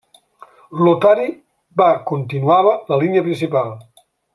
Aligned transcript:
Lotari 0.83 1.27
va 1.83 1.91
continuava 2.13 2.75
la 2.93 3.03
línia 3.05 3.27
principal. 3.33 3.75